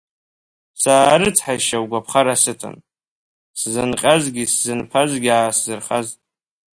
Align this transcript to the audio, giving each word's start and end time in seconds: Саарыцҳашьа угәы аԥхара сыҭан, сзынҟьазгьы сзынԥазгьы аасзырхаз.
Саарыцҳашьа 0.81 1.83
угәы 1.83 1.97
аԥхара 1.99 2.35
сыҭан, 2.43 2.75
сзынҟьазгьы 3.59 4.43
сзынԥазгьы 4.51 5.29
аасзырхаз. 5.33 6.07